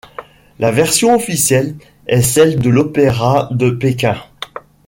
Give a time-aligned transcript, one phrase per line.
[0.57, 1.75] La version officielle
[2.07, 4.17] est celle de l'opéra de Pékin.